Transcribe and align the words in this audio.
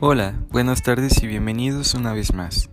Hola, 0.00 0.34
buenas 0.50 0.82
tardes 0.82 1.22
y 1.22 1.26
bienvenidos 1.26 1.94
una 1.94 2.12
vez 2.12 2.34
más. 2.34 2.68